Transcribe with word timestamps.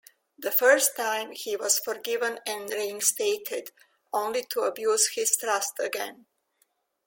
The 0.39 0.49
first 0.49 0.95
time 0.95 1.31
he 1.31 1.55
was 1.55 1.77
forgiven 1.77 2.39
and 2.47 2.67
reinstated, 2.71 3.69
only 4.11 4.41
to 4.45 4.61
abuse 4.61 5.09
his 5.13 5.37
trust 5.37 5.73
again. 5.79 6.25